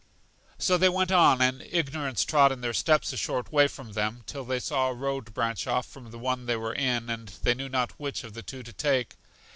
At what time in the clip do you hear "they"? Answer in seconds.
0.79-0.89, 4.43-4.59, 6.47-6.55, 7.43-7.53